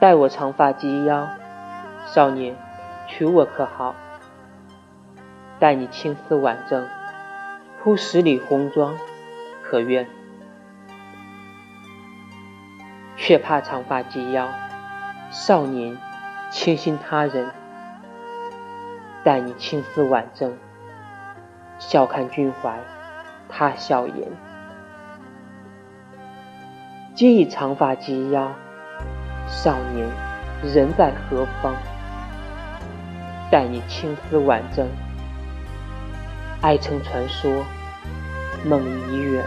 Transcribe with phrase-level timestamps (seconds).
[0.00, 1.28] 待我长发及腰，
[2.06, 2.56] 少年，
[3.06, 3.94] 娶我可好？
[5.58, 6.88] 待你青丝挽正，
[7.82, 8.96] 铺十里红妆，
[9.62, 10.08] 可愿？
[13.14, 14.48] 却怕长发及腰，
[15.30, 15.98] 少年，
[16.50, 17.50] 倾心他人。
[19.22, 20.56] 待你青丝挽正，
[21.78, 22.80] 笑看君怀
[23.50, 24.32] 他笑颜。
[27.14, 28.54] 今已长发及腰，
[29.50, 30.08] 少年
[30.62, 31.74] 人在何方？
[33.50, 34.88] 待你青丝挽正，
[36.62, 37.64] 爱成传说，
[38.64, 39.44] 梦已远。